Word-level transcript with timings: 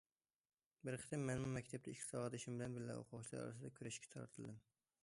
بىر 0.87 0.95
قېتىم 1.03 1.25
مەنمۇ 1.27 1.51
مەكتەپتە 1.57 1.93
ئىككى 1.93 2.07
ساۋاقدىشىم 2.07 2.57
بىلەن 2.59 2.79
بىللە 2.81 2.97
ئوقۇغۇچىلار 3.03 3.45
ئارىسىدا 3.47 3.75
كۈرەشكە 3.79 4.13
تارتىلدىم. 4.19 4.61